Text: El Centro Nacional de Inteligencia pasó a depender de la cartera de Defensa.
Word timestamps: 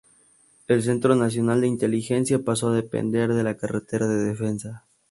El 0.67 0.81
Centro 0.81 1.13
Nacional 1.15 1.61
de 1.61 1.67
Inteligencia 1.67 2.43
pasó 2.43 2.69
a 2.69 2.75
depender 2.75 3.31
de 3.35 3.43
la 3.43 3.57
cartera 3.57 4.07
de 4.07 4.17
Defensa. 4.25 4.83